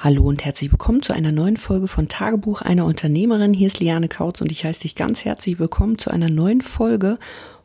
[0.00, 3.52] Hallo und herzlich willkommen zu einer neuen Folge von Tagebuch einer Unternehmerin.
[3.52, 7.18] Hier ist Liane Kautz und ich heiße dich ganz herzlich willkommen zu einer neuen Folge.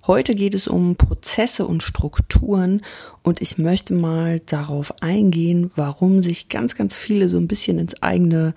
[0.07, 2.81] Heute geht es um Prozesse und Strukturen
[3.21, 8.01] und ich möchte mal darauf eingehen, warum sich ganz, ganz viele so ein bisschen ins
[8.01, 8.55] eigene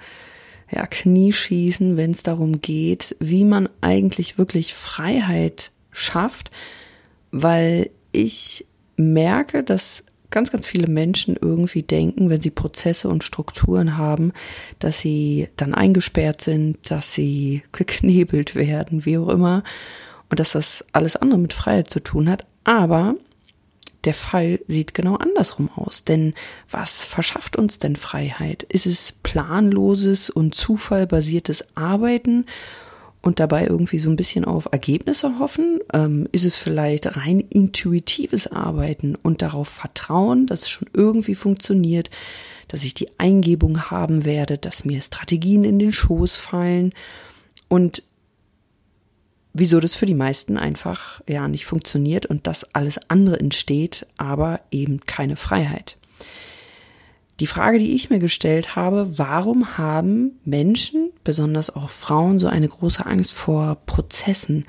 [0.71, 6.51] ja, Knie schießen, wenn es darum geht, wie man eigentlich wirklich Freiheit schafft,
[7.31, 8.65] weil ich
[8.97, 10.03] merke, dass
[10.37, 14.35] ganz, ganz viele Menschen irgendwie denken, wenn sie Prozesse und Strukturen haben,
[14.79, 19.63] dass sie dann eingesperrt sind, dass sie geknebelt werden, wie auch immer,
[20.29, 22.47] und dass das alles andere mit Freiheit zu tun hat.
[22.65, 23.15] Aber
[24.05, 26.05] der Fall sieht genau andersrum aus.
[26.05, 26.35] Denn
[26.69, 28.63] was verschafft uns denn Freiheit?
[28.65, 32.45] Ist es planloses und zufallbasiertes Arbeiten
[33.27, 35.81] und dabei irgendwie so ein bisschen auf Ergebnisse hoffen?
[35.93, 42.09] Ähm, ist es vielleicht rein intuitives Arbeiten und darauf vertrauen, dass es schon irgendwie funktioniert,
[42.69, 46.93] dass ich die Eingebung haben werde, dass mir Strategien in den Schoß fallen
[47.69, 48.05] und
[49.53, 54.61] wieso das für die meisten einfach ja nicht funktioniert und dass alles andere entsteht, aber
[54.71, 55.97] eben keine Freiheit.
[57.39, 62.69] Die Frage, die ich mir gestellt habe, warum haben Menschen, besonders auch Frauen, so eine
[62.69, 64.65] große Angst vor Prozessen?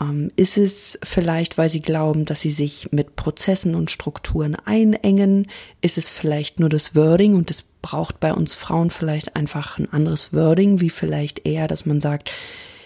[0.00, 5.48] Ähm, ist es vielleicht, weil sie glauben, dass sie sich mit Prozessen und Strukturen einengen?
[5.82, 9.92] Ist es vielleicht nur das Wording und es braucht bei uns Frauen vielleicht einfach ein
[9.92, 12.30] anderes Wording, wie vielleicht eher, dass man sagt,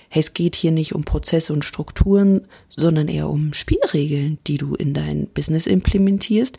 [0.08, 4.74] hey, es geht hier nicht um Prozesse und Strukturen, sondern eher um Spielregeln, die du
[4.74, 6.58] in dein Business implementierst?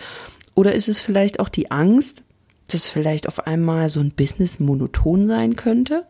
[0.56, 2.24] Oder ist es vielleicht auch die Angst,
[2.68, 6.06] dass vielleicht auf einmal so ein Business monoton sein könnte.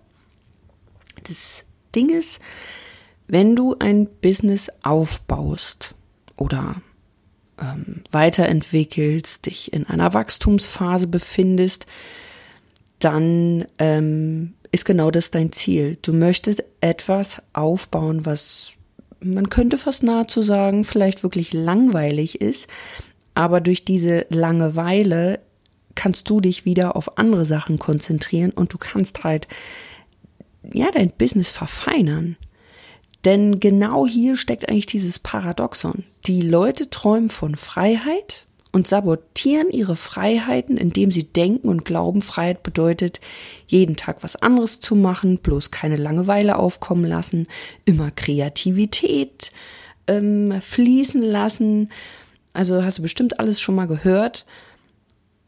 [1.24, 1.64] Das
[1.96, 2.40] Ding ist,
[3.28, 5.96] wenn du ein Business aufbaust
[6.38, 6.82] oder
[7.62, 11.86] ähm, weiterentwickelst, dich in einer Wachstumsphase befindest,
[13.00, 15.98] dann ähm, ist genau das dein Ziel.
[16.02, 18.74] Du möchtest etwas aufbauen, was
[19.20, 22.68] man könnte fast nahezu sagen, vielleicht wirklich langweilig ist,
[23.34, 25.40] aber durch diese Langeweile
[25.98, 29.48] kannst du dich wieder auf andere Sachen konzentrieren und du kannst halt,
[30.72, 32.38] ja, dein Business verfeinern.
[33.26, 36.04] Denn genau hier steckt eigentlich dieses Paradoxon.
[36.28, 42.62] Die Leute träumen von Freiheit und sabotieren ihre Freiheiten, indem sie denken und glauben, Freiheit
[42.62, 43.20] bedeutet,
[43.66, 47.48] jeden Tag was anderes zu machen, bloß keine Langeweile aufkommen lassen,
[47.86, 49.52] immer Kreativität
[50.06, 51.92] ähm, fließen lassen.
[52.54, 54.46] Also hast du bestimmt alles schon mal gehört.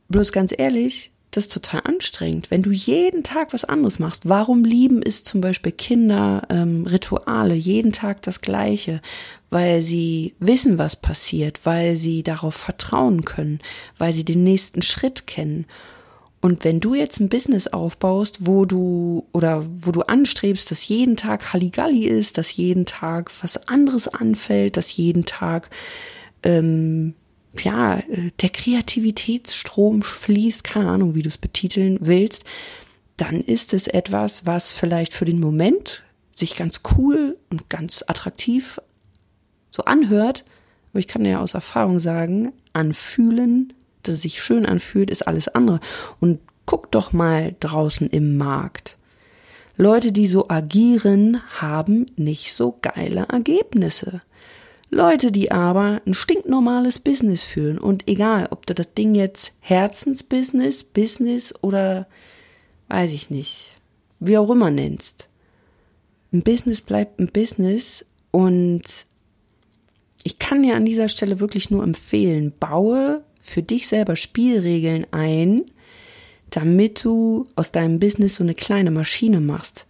[0.09, 2.49] Bloß ganz ehrlich, das ist total anstrengend.
[2.49, 7.53] Wenn du jeden Tag was anderes machst, warum lieben ist zum Beispiel Kinder ähm, Rituale,
[7.53, 9.01] jeden Tag das Gleiche?
[9.51, 13.59] Weil sie wissen, was passiert, weil sie darauf vertrauen können,
[13.97, 15.65] weil sie den nächsten Schritt kennen.
[16.41, 21.17] Und wenn du jetzt ein Business aufbaust, wo du oder wo du anstrebst, dass jeden
[21.17, 25.69] Tag Halligalli ist, dass jeden Tag was anderes anfällt, dass jeden Tag
[26.41, 27.13] ähm,
[27.57, 32.43] ja, äh, der Kreativitätsstrom fließt, keine Ahnung, wie du es betiteln willst,
[33.17, 36.05] dann ist es etwas, was vielleicht für den Moment
[36.35, 38.79] sich ganz cool und ganz attraktiv
[39.71, 40.45] so anhört.
[40.91, 43.73] Aber ich kann ja aus Erfahrung sagen, anfühlen,
[44.03, 45.79] dass es sich schön anfühlt, ist alles andere.
[46.19, 48.97] Und guck doch mal draußen im Markt.
[49.75, 54.21] Leute, die so agieren, haben nicht so geile Ergebnisse.
[54.91, 60.83] Leute, die aber ein stinknormales Business führen und egal, ob du das Ding jetzt Herzensbusiness,
[60.83, 62.07] Business oder
[62.87, 63.77] weiß ich nicht,
[64.19, 65.29] wie auch immer nennst.
[66.33, 69.05] Ein Business bleibt ein Business und
[70.23, 75.65] ich kann dir an dieser Stelle wirklich nur empfehlen, baue für dich selber Spielregeln ein,
[76.49, 79.85] damit du aus deinem Business so eine kleine Maschine machst.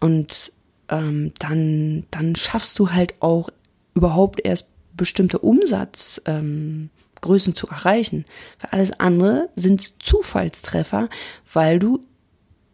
[0.00, 0.52] Und
[0.90, 3.50] ähm, dann, dann schaffst du halt auch
[3.98, 8.24] überhaupt erst bestimmte Umsatzgrößen ähm, zu erreichen.
[8.60, 11.08] Weil alles andere sind Zufallstreffer,
[11.52, 12.00] weil du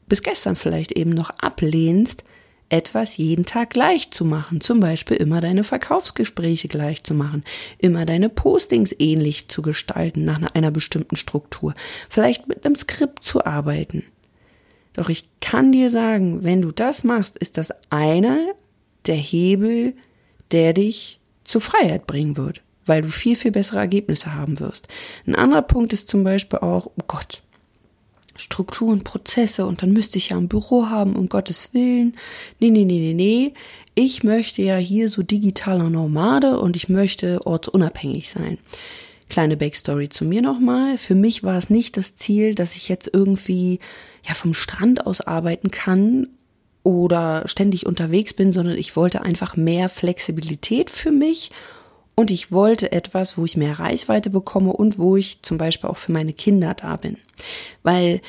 [0.06, 2.24] bis gestern vielleicht eben noch ablehnst,
[2.68, 4.60] etwas jeden Tag gleich zu machen.
[4.60, 7.44] Zum Beispiel immer deine Verkaufsgespräche gleich zu machen,
[7.78, 11.74] immer deine Postings ähnlich zu gestalten nach einer bestimmten Struktur,
[12.08, 14.04] vielleicht mit einem Skript zu arbeiten.
[14.94, 18.38] Doch ich kann dir sagen, wenn du das machst, ist das einer
[19.06, 19.94] der Hebel,
[20.52, 24.88] der dich zur Freiheit bringen wird, weil du viel, viel bessere Ergebnisse haben wirst.
[25.26, 27.42] Ein anderer Punkt ist zum Beispiel auch, oh Gott,
[28.36, 32.16] Strukturen, Prozesse und dann müsste ich ja ein Büro haben, um Gottes Willen.
[32.58, 33.54] Nee, nee, nee, nee, nee.
[33.94, 38.58] Ich möchte ja hier so digitaler Nomade und ich möchte ortsunabhängig sein.
[39.30, 40.98] Kleine Backstory zu mir nochmal.
[40.98, 43.78] Für mich war es nicht das Ziel, dass ich jetzt irgendwie
[44.26, 46.28] ja vom Strand aus arbeiten kann
[46.84, 51.50] oder ständig unterwegs bin, sondern ich wollte einfach mehr Flexibilität für mich
[52.14, 55.96] und ich wollte etwas, wo ich mehr Reichweite bekomme und wo ich zum Beispiel auch
[55.96, 57.16] für meine Kinder da bin.
[57.82, 58.20] Weil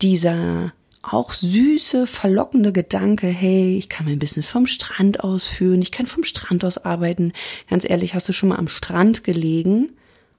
[0.00, 0.72] dieser
[1.02, 6.06] auch süße, verlockende Gedanke, hey, ich kann mein Business vom Strand aus führen, ich kann
[6.06, 7.32] vom Strand aus arbeiten.
[7.68, 9.92] Ganz ehrlich, hast du schon mal am Strand gelegen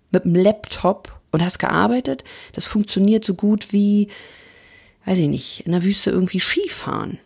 [0.09, 2.23] mit dem Laptop und hast gearbeitet?
[2.53, 4.07] Das funktioniert so gut wie,
[5.05, 7.19] weiß ich nicht, in der Wüste irgendwie Skifahren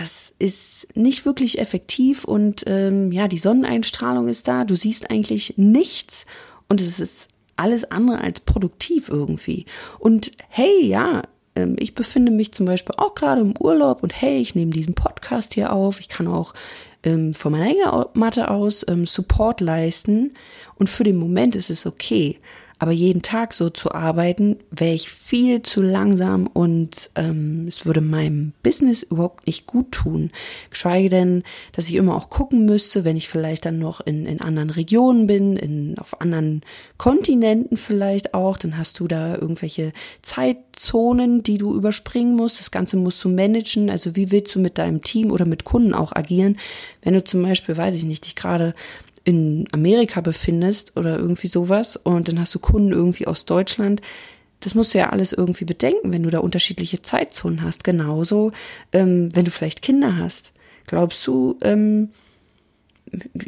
[0.00, 5.54] das ist nicht wirklich effektiv und ähm, ja, die Sonneneinstrahlung ist da, du siehst eigentlich
[5.58, 6.24] nichts
[6.68, 9.66] und es ist alles andere als produktiv irgendwie.
[9.98, 11.22] Und hey, ja,
[11.54, 14.94] ähm, ich befinde mich zum Beispiel auch gerade im Urlaub und hey, ich nehme diesen
[14.94, 16.54] Podcast hier auf, ich kann auch
[17.02, 20.32] ähm, von meiner Hängematte aus ähm, Support leisten
[20.76, 22.38] und für den Moment ist es okay.
[22.80, 28.00] Aber jeden Tag so zu arbeiten, wäre ich viel zu langsam und ähm, es würde
[28.00, 30.30] meinem Business überhaupt nicht gut tun.
[30.70, 31.42] Geschweige denn,
[31.72, 35.26] dass ich immer auch gucken müsste, wenn ich vielleicht dann noch in, in anderen Regionen
[35.26, 36.62] bin, in, auf anderen
[36.96, 39.92] Kontinenten vielleicht auch, dann hast du da irgendwelche
[40.22, 42.60] Zeitzonen, die du überspringen musst.
[42.60, 43.90] Das Ganze musst du managen.
[43.90, 46.56] Also wie willst du mit deinem Team oder mit Kunden auch agieren,
[47.02, 48.74] wenn du zum Beispiel, weiß ich nicht, dich gerade
[49.24, 54.00] in Amerika befindest oder irgendwie sowas und dann hast du Kunden irgendwie aus Deutschland,
[54.60, 57.82] das musst du ja alles irgendwie bedenken, wenn du da unterschiedliche Zeitzonen hast.
[57.82, 58.52] Genauso,
[58.92, 60.52] ähm, wenn du vielleicht Kinder hast.
[60.86, 62.10] Glaubst du, ähm,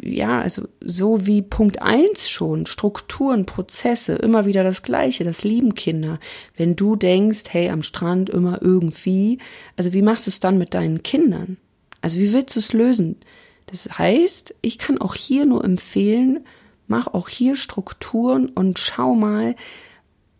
[0.01, 5.75] ja, also so wie Punkt eins schon, Strukturen, Prozesse, immer wieder das Gleiche, das lieben
[5.75, 6.19] Kinder.
[6.57, 9.37] Wenn du denkst, hey, am Strand immer irgendwie,
[9.77, 11.57] also wie machst du es dann mit deinen Kindern?
[12.01, 13.17] Also wie willst du es lösen?
[13.67, 16.45] Das heißt, ich kann auch hier nur empfehlen,
[16.87, 19.55] mach auch hier Strukturen und schau mal,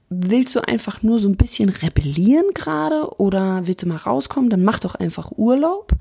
[0.10, 4.64] willst du einfach nur so ein bisschen rebellieren gerade oder willst du mal rauskommen, dann
[4.64, 5.92] mach doch einfach Urlaub.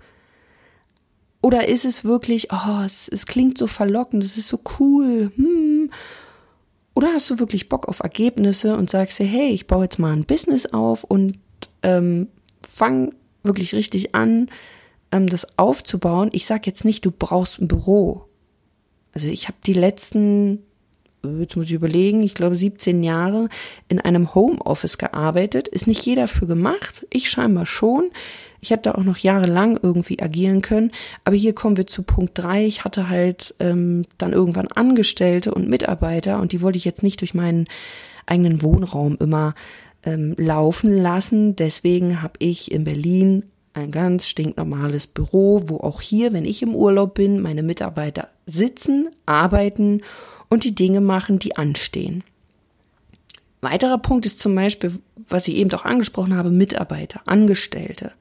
[1.40, 5.90] Oder ist es wirklich, oh, es, es klingt so verlockend, es ist so cool, hm.
[6.94, 10.12] Oder hast du wirklich Bock auf Ergebnisse und sagst dir, hey, ich baue jetzt mal
[10.12, 11.38] ein Business auf und
[11.82, 12.28] ähm,
[12.62, 14.50] fang wirklich richtig an,
[15.12, 16.30] ähm, das aufzubauen.
[16.32, 18.24] Ich sage jetzt nicht, du brauchst ein Büro.
[19.14, 20.60] Also ich habe die letzten,
[21.38, 23.48] jetzt muss ich überlegen, ich glaube 17 Jahre
[23.88, 25.68] in einem Homeoffice gearbeitet.
[25.68, 27.06] Ist nicht jeder für gemacht.
[27.10, 28.10] Ich scheinbar schon.
[28.60, 30.92] Ich hätte da auch noch jahrelang irgendwie agieren können.
[31.24, 32.64] Aber hier kommen wir zu Punkt drei.
[32.64, 37.20] Ich hatte halt ähm, dann irgendwann Angestellte und Mitarbeiter und die wollte ich jetzt nicht
[37.20, 37.66] durch meinen
[38.24, 39.54] eigenen Wohnraum immer
[40.04, 41.56] ähm, laufen lassen.
[41.56, 43.44] Deswegen habe ich in Berlin
[43.74, 49.08] ein ganz stinknormales Büro, wo auch hier, wenn ich im Urlaub bin, meine Mitarbeiter sitzen,
[49.26, 50.00] arbeiten
[50.48, 52.22] und die Dinge machen, die anstehen.
[53.60, 54.92] Weiterer Punkt ist zum Beispiel,
[55.28, 58.12] was ich eben auch angesprochen habe, Mitarbeiter, Angestellte.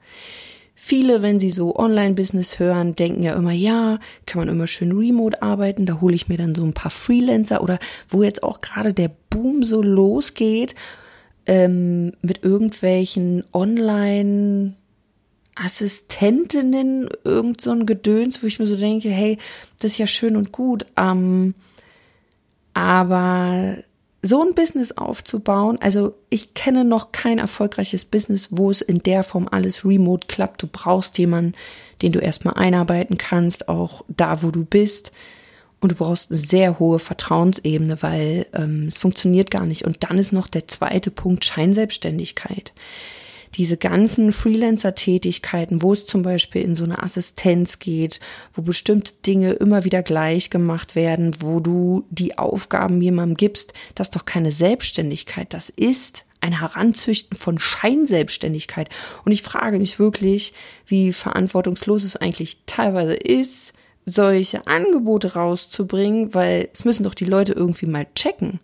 [0.74, 5.42] Viele, wenn sie so Online-Business hören, denken ja immer, ja, kann man immer schön remote
[5.42, 7.78] arbeiten, da hole ich mir dann so ein paar Freelancer oder
[8.08, 10.74] wo jetzt auch gerade der Boom so losgeht,
[11.46, 14.74] ähm, mit irgendwelchen Online-
[15.54, 19.38] Assistentinnen, irgend so ein Gedöns, wo ich mir so denke, hey,
[19.78, 21.54] das ist ja schön und gut, ähm,
[22.74, 23.76] aber
[24.22, 29.24] so ein Business aufzubauen, also ich kenne noch kein erfolgreiches Business, wo es in der
[29.24, 30.62] Form alles remote klappt.
[30.62, 31.54] Du brauchst jemanden,
[32.02, 35.12] den du erstmal einarbeiten kannst, auch da, wo du bist.
[35.80, 39.84] Und du brauchst eine sehr hohe Vertrauensebene, weil ähm, es funktioniert gar nicht.
[39.84, 42.72] Und dann ist noch der zweite Punkt Scheinselbstständigkeit
[43.54, 48.20] diese ganzen Freelancer-Tätigkeiten, wo es zum Beispiel in so eine Assistenz geht,
[48.52, 54.08] wo bestimmte Dinge immer wieder gleich gemacht werden, wo du die Aufgaben jemandem gibst, das
[54.08, 55.52] ist doch keine Selbstständigkeit.
[55.52, 58.88] Das ist ein Heranzüchten von Scheinselbstständigkeit.
[59.24, 60.52] Und ich frage mich wirklich,
[60.86, 63.72] wie verantwortungslos es eigentlich teilweise ist,
[64.04, 68.58] solche Angebote rauszubringen, weil es müssen doch die Leute irgendwie mal checken.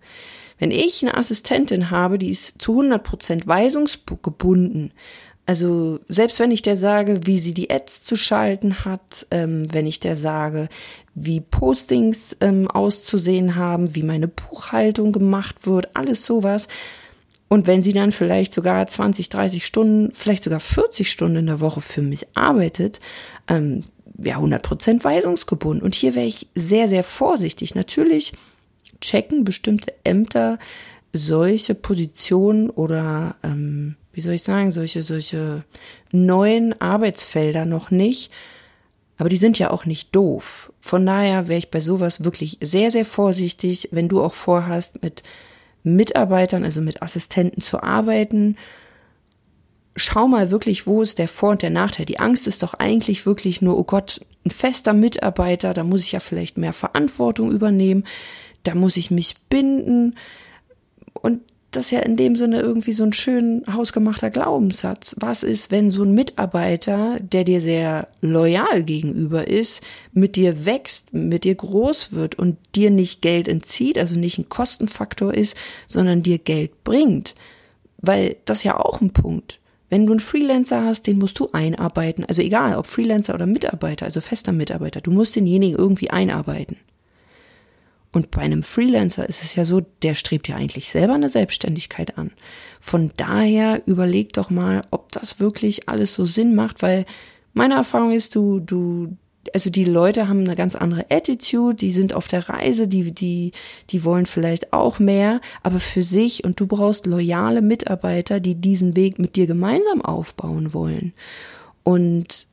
[0.58, 4.92] Wenn ich eine Assistentin habe, die ist zu 100 Prozent weisungsgebunden,
[5.48, 9.86] also selbst wenn ich der sage, wie sie die Ads zu schalten hat, ähm, wenn
[9.86, 10.68] ich der sage,
[11.14, 16.68] wie Postings ähm, auszusehen haben, wie meine Buchhaltung gemacht wird, alles sowas.
[17.48, 21.60] Und wenn sie dann vielleicht sogar 20, 30 Stunden, vielleicht sogar 40 Stunden in der
[21.60, 23.00] Woche für mich arbeitet,
[23.48, 23.84] ähm,
[24.22, 25.82] ja, 100 Prozent weisungsgebunden.
[25.82, 27.74] Und hier wäre ich sehr, sehr vorsichtig.
[27.74, 28.34] Natürlich
[29.00, 30.58] checken bestimmte Ämter
[31.12, 35.64] solche Positionen oder ähm, wie soll ich sagen, solche, solche
[36.10, 38.30] neuen Arbeitsfelder noch nicht.
[39.16, 40.72] Aber die sind ja auch nicht doof.
[40.80, 45.22] Von daher wäre ich bei sowas wirklich sehr, sehr vorsichtig, wenn du auch vorhast, mit
[45.82, 48.56] Mitarbeitern, also mit Assistenten zu arbeiten.
[49.96, 52.06] Schau mal wirklich, wo ist der Vor- und der Nachteil.
[52.06, 56.12] Die Angst ist doch eigentlich wirklich nur, oh Gott, ein fester Mitarbeiter, da muss ich
[56.12, 58.04] ja vielleicht mehr Verantwortung übernehmen,
[58.62, 60.14] da muss ich mich binden.
[61.14, 65.16] Und das ist ja in dem Sinne irgendwie so ein schön hausgemachter Glaubenssatz.
[65.18, 71.12] Was ist, wenn so ein Mitarbeiter, der dir sehr loyal gegenüber ist, mit dir wächst,
[71.12, 76.22] mit dir groß wird und dir nicht Geld entzieht, also nicht ein Kostenfaktor ist, sondern
[76.22, 77.34] dir Geld bringt?
[77.98, 79.60] Weil das ist ja auch ein Punkt.
[79.90, 82.24] Wenn du einen Freelancer hast, den musst du einarbeiten.
[82.24, 86.76] Also egal, ob Freelancer oder Mitarbeiter, also fester Mitarbeiter, du musst denjenigen irgendwie einarbeiten.
[88.12, 92.16] Und bei einem Freelancer ist es ja so, der strebt ja eigentlich selber eine Selbstständigkeit
[92.16, 92.30] an.
[92.80, 97.04] Von daher überleg doch mal, ob das wirklich alles so Sinn macht, weil
[97.52, 99.16] meine Erfahrung ist, du, du,
[99.52, 103.52] also die Leute haben eine ganz andere Attitude, die sind auf der Reise, die, die,
[103.90, 108.96] die wollen vielleicht auch mehr, aber für sich und du brauchst loyale Mitarbeiter, die diesen
[108.96, 111.12] Weg mit dir gemeinsam aufbauen wollen.
[111.82, 112.46] Und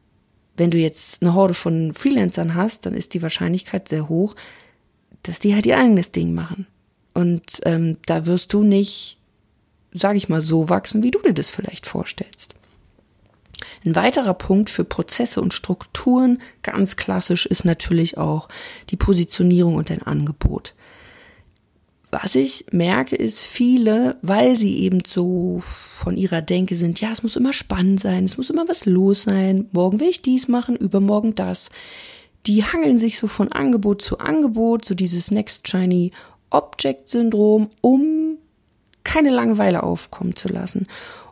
[0.57, 4.35] wenn du jetzt eine Horde von Freelancern hast, dann ist die Wahrscheinlichkeit sehr hoch,
[5.27, 6.67] dass die halt ihr eigenes Ding machen.
[7.13, 9.19] Und ähm, da wirst du nicht,
[9.91, 12.55] sage ich mal, so wachsen, wie du dir das vielleicht vorstellst.
[13.85, 18.49] Ein weiterer Punkt für Prozesse und Strukturen, ganz klassisch, ist natürlich auch
[18.89, 20.73] die Positionierung und dein Angebot.
[22.11, 27.23] Was ich merke, ist viele, weil sie eben so von ihrer Denke sind, ja, es
[27.23, 30.75] muss immer spannend sein, es muss immer was los sein, morgen will ich dies machen,
[30.75, 31.69] übermorgen das
[32.47, 36.11] die hangeln sich so von Angebot zu Angebot, so dieses Next Shiny
[36.49, 38.37] Object Syndrom, um
[39.03, 40.87] keine Langeweile aufkommen zu lassen.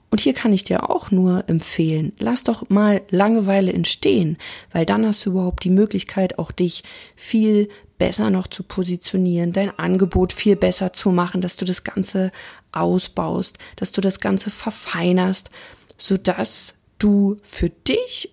[0.09, 4.37] Und hier kann ich dir auch nur empfehlen, lass doch mal Langeweile entstehen,
[4.71, 6.83] weil dann hast du überhaupt die Möglichkeit, auch dich
[7.15, 7.67] viel
[7.97, 12.31] besser noch zu positionieren, dein Angebot viel besser zu machen, dass du das Ganze
[12.71, 15.49] ausbaust, dass du das Ganze verfeinerst,
[15.97, 18.32] sodass du für dich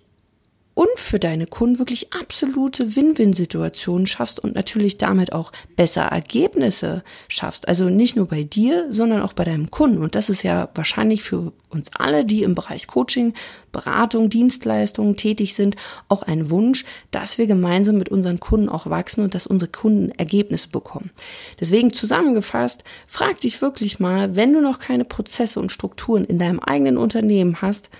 [0.81, 7.67] und für deine Kunden wirklich absolute Win-Win-Situationen schaffst und natürlich damit auch besser Ergebnisse schaffst.
[7.67, 10.01] Also nicht nur bei dir, sondern auch bei deinem Kunden.
[10.01, 13.35] Und das ist ja wahrscheinlich für uns alle, die im Bereich Coaching,
[13.71, 15.75] Beratung, Dienstleistungen tätig sind,
[16.07, 20.09] auch ein Wunsch, dass wir gemeinsam mit unseren Kunden auch wachsen und dass unsere Kunden
[20.17, 21.11] Ergebnisse bekommen.
[21.59, 26.59] Deswegen zusammengefasst, frag dich wirklich mal, wenn du noch keine Prozesse und Strukturen in deinem
[26.59, 27.91] eigenen Unternehmen hast,